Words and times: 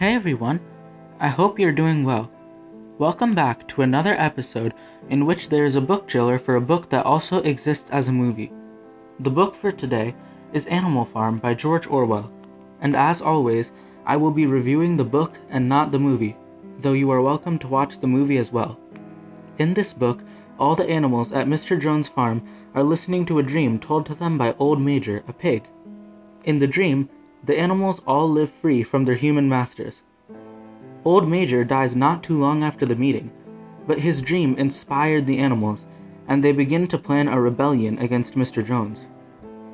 Hey 0.00 0.14
everyone, 0.14 0.60
I 1.18 1.28
hope 1.28 1.58
you're 1.58 1.72
doing 1.72 2.04
well. 2.04 2.30
Welcome 2.96 3.34
back 3.34 3.68
to 3.68 3.82
another 3.82 4.14
episode 4.18 4.72
in 5.10 5.26
which 5.26 5.50
there 5.50 5.66
is 5.66 5.76
a 5.76 5.80
book 5.82 6.08
trailer 6.08 6.38
for 6.38 6.56
a 6.56 6.60
book 6.62 6.88
that 6.88 7.04
also 7.04 7.42
exists 7.42 7.90
as 7.90 8.08
a 8.08 8.12
movie. 8.12 8.50
The 9.18 9.28
book 9.28 9.54
for 9.54 9.70
today 9.70 10.14
is 10.54 10.64
Animal 10.68 11.04
Farm 11.04 11.36
by 11.36 11.52
George 11.52 11.86
Orwell, 11.86 12.32
and 12.80 12.96
as 12.96 13.20
always, 13.20 13.72
I 14.06 14.16
will 14.16 14.30
be 14.30 14.46
reviewing 14.46 14.96
the 14.96 15.04
book 15.04 15.36
and 15.50 15.68
not 15.68 15.92
the 15.92 15.98
movie, 15.98 16.34
though 16.80 16.94
you 16.94 17.10
are 17.10 17.20
welcome 17.20 17.58
to 17.58 17.68
watch 17.68 18.00
the 18.00 18.06
movie 18.06 18.38
as 18.38 18.50
well. 18.50 18.80
In 19.58 19.74
this 19.74 19.92
book, 19.92 20.24
all 20.58 20.74
the 20.74 20.88
animals 20.88 21.30
at 21.30 21.46
Mr. 21.46 21.78
Jones' 21.78 22.08
farm 22.08 22.40
are 22.74 22.82
listening 22.82 23.26
to 23.26 23.38
a 23.38 23.42
dream 23.42 23.78
told 23.78 24.06
to 24.06 24.14
them 24.14 24.38
by 24.38 24.54
Old 24.58 24.80
Major, 24.80 25.22
a 25.28 25.34
pig. 25.34 25.64
In 26.44 26.58
the 26.58 26.66
dream, 26.66 27.10
the 27.44 27.58
animals 27.58 28.00
all 28.06 28.30
live 28.30 28.50
free 28.50 28.82
from 28.82 29.04
their 29.04 29.14
human 29.14 29.48
masters. 29.48 30.02
Old 31.04 31.28
Major 31.28 31.64
dies 31.64 31.96
not 31.96 32.22
too 32.22 32.38
long 32.38 32.62
after 32.62 32.84
the 32.84 32.94
meeting, 32.94 33.30
but 33.86 33.98
his 33.98 34.20
dream 34.20 34.54
inspired 34.58 35.26
the 35.26 35.38
animals, 35.38 35.86
and 36.28 36.44
they 36.44 36.52
begin 36.52 36.86
to 36.88 36.98
plan 36.98 37.28
a 37.28 37.40
rebellion 37.40 37.98
against 37.98 38.34
Mr. 38.34 38.64
Jones. 38.64 39.06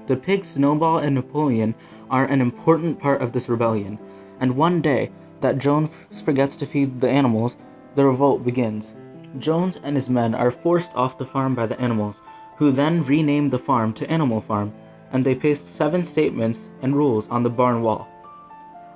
The 0.07 0.17
pigs 0.17 0.49
Snowball 0.49 0.99
and 0.99 1.15
Napoleon 1.17 1.75
are 2.09 2.27
an 2.27 2.41
important 2.41 3.01
part 3.01 3.21
of 3.21 3.33
this 3.33 3.49
rebellion, 3.49 3.99
and 4.39 4.57
one 4.57 4.81
day 4.81 5.11
that 5.41 5.59
Jones 5.59 5.91
forgets 6.25 6.55
to 6.57 6.67
feed 6.67 7.01
the 7.01 7.11
animals, 7.11 7.57
the 7.97 8.05
revolt 8.05 8.45
begins. 8.45 8.95
Jones 9.39 9.79
and 9.83 9.97
his 9.97 10.09
men 10.09 10.35
are 10.35 10.51
forced 10.51 10.95
off 10.95 11.19
the 11.19 11.27
farm 11.27 11.55
by 11.55 11.67
the 11.67 11.81
animals, 11.81 12.21
who 12.57 12.71
then 12.71 13.05
rename 13.05 13.51
the 13.51 13.59
farm 13.59 13.93
to 13.95 14.11
Animal 14.11 14.41
Farm, 14.41 14.73
and 15.13 15.25
they 15.25 15.35
paste 15.35 15.75
seven 15.75 16.05
statements 16.05 16.69
and 16.83 16.97
rules 16.97 17.27
on 17.29 17.43
the 17.43 17.51
barn 17.51 17.83
wall. 17.83 18.09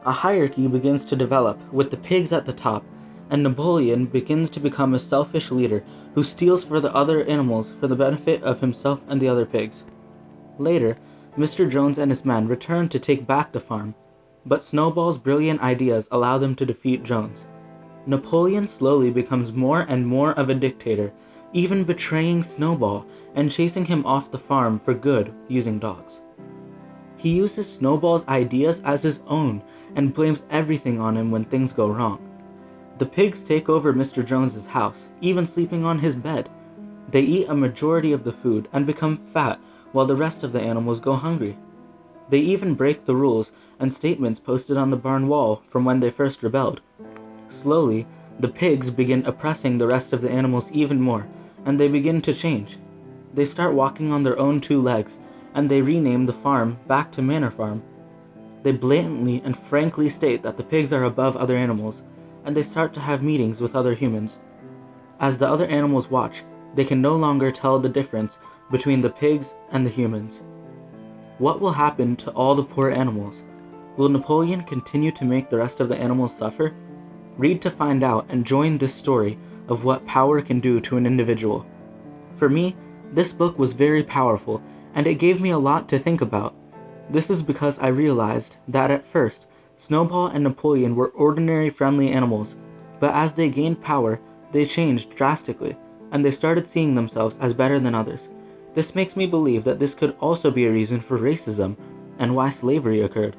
A 0.06 0.12
hierarchy 0.12 0.66
begins 0.66 1.05
to 1.05 1.16
develop, 1.16 1.59
with 1.73 1.91
the 1.91 1.96
pigs 1.96 2.33
at 2.33 2.46
the 2.46 2.52
top, 2.52 2.84
and 3.30 3.42
Napoleon 3.42 4.06
begins 4.06 4.50
to 4.50 4.61
become 4.61 4.94
a 4.94 4.98
selfish 4.98 5.50
leader 5.50 5.84
who 6.14 6.22
steals 6.22 6.64
for 6.64 6.80
the 6.80 6.94
other 6.94 7.22
animals 7.25 7.72
for 7.78 7.86
the 7.86 7.94
benefit 7.94 8.42
of 8.42 8.61
himself 8.61 9.00
and 9.08 9.20
the 9.20 9.28
other 9.28 9.47
pigs. 9.47 9.84
Later, 10.58 10.97
Mr. 11.39 11.70
Jones 11.70 11.98
and 11.98 12.11
his 12.11 12.24
men 12.24 12.48
return 12.48 12.89
to 12.89 12.98
take 12.98 13.27
back 13.27 13.52
the 13.52 13.61
farm, 13.61 13.95
but 14.47 14.62
Snowball's 14.62 15.19
brilliant 15.19 15.61
ideas 15.61 16.08
allow 16.11 16.39
them 16.39 16.56
to 16.56 16.67
defeat 16.67 17.05
Jones. 17.05 17.45
Napoleon 18.06 18.67
slowly 18.67 19.11
becomes 19.11 19.52
more 19.52 19.83
and 19.83 20.06
more 20.06 20.33
of 20.33 20.48
a 20.48 20.55
dictator, 20.55 21.12
even 21.53 21.84
betraying 21.84 22.43
Snowball 22.43 23.05
and 23.34 23.51
chasing 23.51 23.84
him 23.84 24.05
off 24.06 24.31
the 24.31 24.39
farm 24.39 24.81
for 24.84 24.95
good 24.95 25.33
using 25.48 25.79
dogs. 25.79 26.20
He 27.17 27.31
uses 27.31 27.70
Snowball's 27.70 28.27
ideas 28.29 28.81
as 28.84 29.03
his 29.03 29.20
own 29.27 29.62
and 29.95 30.15
blames 30.15 30.42
everything 30.51 31.01
on 31.01 31.17
him 31.17 31.31
when 31.31 31.45
things 31.45 31.73
go 31.73 31.89
wrong. 31.89 32.19
The 32.98 33.07
pigs 33.07 33.42
take 33.42 33.69
over 33.69 33.92
Mr. 33.92 34.25
Jones's 34.25 34.67
house, 34.67 35.09
even 35.20 35.47
sleeping 35.47 35.84
on 35.84 35.98
his 35.98 36.15
bed. 36.15 36.48
They 37.11 37.23
eat 37.23 37.48
a 37.48 37.55
majority 37.55 38.12
of 38.12 38.25
the 38.25 38.33
food 38.33 38.69
and 38.73 38.87
become 38.87 39.27
fat 39.33 39.59
while 39.92 40.07
the 40.07 40.17
rest 40.17 40.45
of 40.45 40.53
the 40.53 40.61
animals 40.61 41.01
go 41.01 41.14
hungry. 41.14 41.59
They 42.29 42.39
even 42.39 42.75
break 42.75 43.05
the 43.05 43.17
rules 43.17 43.51
and 43.81 43.92
statements 43.92 44.39
posted 44.39 44.77
on 44.77 44.91
the 44.91 44.97
barn 44.97 45.27
wall 45.27 45.62
from 45.69 45.85
when 45.85 46.01
they 46.01 46.11
first 46.11 46.42
rebelled. 46.42 46.81
Slowly, 47.48 48.07
the 48.39 48.48
pigs 48.48 48.91
begin 48.91 49.27
oppressing 49.27 49.77
the 49.77 49.87
rest 49.87 50.12
of 50.12 50.23
the 50.23 50.31
animals 50.31 50.70
even 50.73 51.01
more, 51.01 51.27
and 51.64 51.78
they 51.78 51.89
begin 51.89 52.22
to 52.22 52.34
change. 52.34 52.78
They 53.34 53.44
start 53.44 53.75
walking 53.75 54.12
on 54.12 54.22
their 54.22 54.39
own 54.39 54.61
two 54.61 54.80
legs, 54.80 55.19
and 55.55 55.70
they 55.70 55.83
rename 55.83 56.27
the 56.27 56.33
farm 56.33 56.78
back 56.86 57.12
to 57.12 57.22
Manor 57.22 57.50
Farm. 57.50 57.83
They 58.62 58.72
blatantly 58.72 59.41
and 59.44 59.56
frankly 59.56 60.08
state 60.08 60.42
that 60.42 60.56
the 60.56 60.64
pigs 60.64 60.92
are 60.92 61.05
above 61.05 61.36
other 61.36 61.56
animals, 61.56 62.02
and 62.44 62.56
they 62.56 62.62
start 62.62 62.92
to 62.94 63.00
have 63.00 63.22
meetings 63.22 63.61
with 63.61 63.75
other 63.75 63.94
humans. 63.94 64.39
As 65.20 65.39
the 65.39 65.48
other 65.48 65.67
animals 65.67 66.11
watch, 66.11 66.42
they 66.75 66.84
can 66.84 67.02
no 67.02 67.17
longer 67.17 67.50
tell 67.50 67.78
the 67.78 67.89
difference 67.89 68.39
between 68.70 69.01
the 69.01 69.11
pigs 69.11 69.55
and 69.73 69.85
the 69.85 69.90
humans. 69.90 70.40
What 71.39 71.61
will 71.61 71.73
happen 71.73 72.17
to 72.17 72.30
all 72.33 72.55
the 72.55 72.62
poor 72.62 72.90
animals? 72.90 73.42
Will 73.96 74.08
Napoleon 74.08 74.62
continue 74.64 75.11
to 75.12 75.24
make 75.24 75.51
the 75.51 75.58
rest 75.58 75.80
of 75.80 75.89
the 75.89 75.96
animals 75.96 76.36
suffer? 76.36 76.74
Read 77.36 77.61
to 77.62 77.70
find 77.70 78.02
out 78.02 78.27
and 78.29 78.45
join 78.45 78.79
this 78.79 78.95
story 78.95 79.39
of 79.70 79.85
what 79.85 80.05
power 80.05 80.42
can 80.42 80.61
do 80.61 80.81
to 80.81 80.97
an 80.97 81.07
individual. 81.07 81.64
For 82.36 82.48
me, 82.48 82.77
this 83.13 83.33
book 83.33 83.58
was 83.58 83.73
very 83.73 84.03
powerful 84.03 84.61
and 84.95 85.07
it 85.07 85.14
gave 85.14 85.41
me 85.41 85.51
a 85.51 85.58
lot 85.58 85.89
to 85.89 85.98
think 85.98 86.20
about. 86.20 86.55
This 87.08 87.31
is 87.31 87.42
because 87.42 87.79
I 87.79 87.89
realized 87.89 88.57
that 88.69 88.91
at 88.91 89.07
first, 89.07 89.47
Snowball 89.79 90.27
and 90.27 90.45
Napoleon 90.45 90.95
were 90.95 91.09
ordinary 91.09 91.70
friendly 91.70 92.11
animals, 92.11 92.57
but 92.98 93.14
as 93.14 93.33
they 93.33 93.48
gained 93.48 93.80
power, 93.80 94.20
they 94.53 94.67
changed 94.67 95.14
drastically, 95.14 95.77
and 96.13 96.25
they 96.25 96.30
started 96.30 96.69
seeing 96.69 96.95
themselves 96.95 97.39
as 97.41 97.55
better 97.55 97.80
than 97.80 97.95
others. 97.95 98.29
This 98.75 98.95
makes 98.95 99.17
me 99.17 99.27
believe 99.27 99.64
that 99.64 99.79
this 99.79 99.95
could 99.95 100.14
also 100.20 100.51
be 100.51 100.67
a 100.67 100.73
reason 100.73 101.01
for 101.01 101.19
racism 101.19 101.77
and 102.19 102.36
why 102.36 102.51
slavery 102.51 103.01
occurred. 103.03 103.36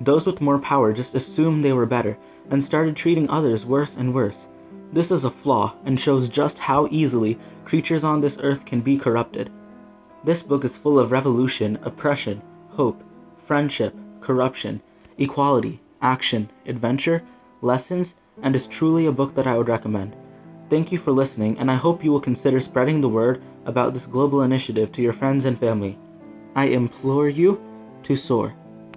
Those 0.00 0.26
with 0.26 0.40
more 0.40 0.58
power 0.58 0.92
just 0.92 1.14
assumed 1.14 1.64
they 1.64 1.72
were 1.72 1.86
better 1.86 2.16
and 2.50 2.62
started 2.62 2.96
treating 2.96 3.28
others 3.30 3.64
worse 3.64 3.94
and 3.96 4.14
worse. 4.14 4.48
This 4.92 5.10
is 5.10 5.24
a 5.24 5.30
flaw 5.30 5.74
and 5.84 6.00
shows 6.00 6.28
just 6.28 6.58
how 6.58 6.88
easily 6.90 7.38
creatures 7.64 8.04
on 8.04 8.20
this 8.20 8.38
earth 8.40 8.64
can 8.64 8.80
be 8.80 8.96
corrupted. 8.96 9.50
This 10.24 10.42
book 10.42 10.64
is 10.64 10.76
full 10.76 10.98
of 10.98 11.12
revolution, 11.12 11.78
oppression, 11.82 12.42
hope, 12.70 13.02
friendship, 13.46 13.94
corruption, 14.20 14.80
equality, 15.18 15.80
action, 16.00 16.50
adventure, 16.66 17.22
lessons, 17.60 18.14
and 18.42 18.54
is 18.56 18.66
truly 18.66 19.06
a 19.06 19.12
book 19.12 19.34
that 19.34 19.46
I 19.46 19.56
would 19.56 19.68
recommend. 19.68 20.16
Thank 20.70 20.92
you 20.92 20.98
for 20.98 21.12
listening, 21.12 21.58
and 21.58 21.70
I 21.70 21.76
hope 21.76 22.04
you 22.04 22.12
will 22.12 22.20
consider 22.20 22.60
spreading 22.60 23.00
the 23.00 23.08
word 23.08 23.42
about 23.66 23.94
this 23.94 24.06
global 24.06 24.42
initiative 24.42 24.92
to 24.92 25.02
your 25.02 25.12
friends 25.12 25.44
and 25.44 25.58
family. 25.58 25.98
I 26.54 26.66
implore 26.66 27.28
you 27.28 27.60
to 28.04 28.16
soar. 28.16 28.54